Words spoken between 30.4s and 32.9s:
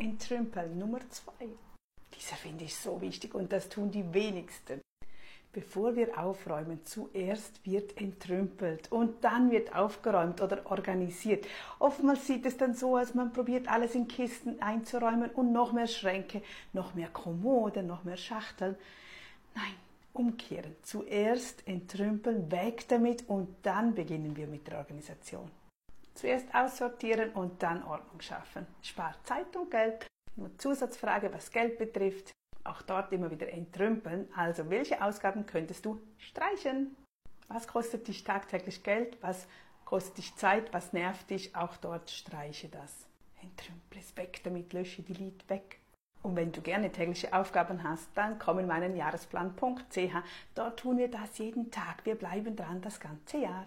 Zusatzfrage, was Geld betrifft auch